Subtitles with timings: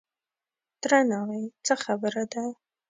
[0.81, 1.41] _تره ناوې!
[1.65, 2.43] څه خبره ده؟